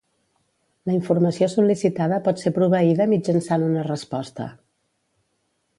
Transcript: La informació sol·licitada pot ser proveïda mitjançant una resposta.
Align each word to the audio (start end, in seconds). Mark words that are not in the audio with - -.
La 0.89 0.95
informació 0.99 1.49
sol·licitada 1.55 2.19
pot 2.29 2.41
ser 2.45 2.53
proveïda 2.57 3.09
mitjançant 3.13 3.69
una 3.69 3.87
resposta. 3.91 4.49